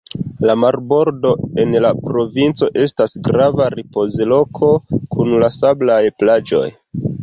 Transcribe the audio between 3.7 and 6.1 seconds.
ripozloko kun sablaj